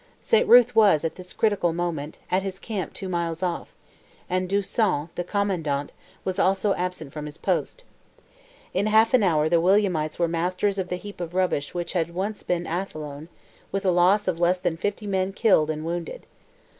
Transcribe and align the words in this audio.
Saint 0.23 0.49
Ruth 0.49 0.75
was, 0.75 1.03
at 1.03 1.13
this 1.13 1.31
critical 1.31 1.73
moment, 1.73 2.17
at 2.31 2.41
his 2.41 2.57
camp 2.57 2.91
two 2.95 3.07
miles 3.07 3.43
off, 3.43 3.71
and 4.27 4.49
D'Usson, 4.49 5.09
the 5.13 5.23
commandant, 5.23 5.91
was 6.25 6.39
also 6.39 6.73
absent 6.73 7.13
from 7.13 7.27
his 7.27 7.37
post. 7.37 7.83
In 8.73 8.87
half 8.87 9.13
an 9.13 9.21
hour 9.21 9.47
the 9.47 9.61
Williamites 9.61 10.17
were 10.17 10.27
masters 10.27 10.79
of 10.79 10.87
the 10.89 10.95
heap 10.95 11.21
of 11.21 11.35
rubbish 11.35 11.75
which 11.75 11.93
had 11.93 12.15
once 12.15 12.41
been 12.41 12.65
Athlone, 12.65 13.29
with 13.71 13.85
a 13.85 13.91
loss 13.91 14.27
of 14.27 14.39
less 14.39 14.57
than 14.57 14.75
fifty 14.75 15.05
men 15.05 15.33
killed 15.33 15.69
and 15.69 15.85
wounded. 15.85 16.25